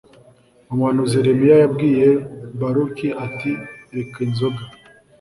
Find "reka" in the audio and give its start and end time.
3.95-4.17